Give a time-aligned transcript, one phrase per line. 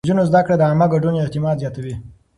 [0.01, 1.95] د نجونو زده کړه د عامه ګډون اعتماد زياتوي.